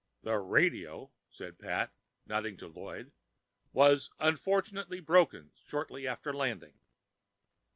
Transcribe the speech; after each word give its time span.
"The 0.23 0.39
radio," 0.39 1.11
said 1.29 1.59
Pat, 1.59 1.93
nodding 2.25 2.57
to 2.57 2.67
Lloyd, 2.67 3.11
"was 3.71 4.09
unfortunately 4.19 4.99
broken 4.99 5.51
shortly 5.63 6.07
after 6.07 6.33
landing." 6.33 6.79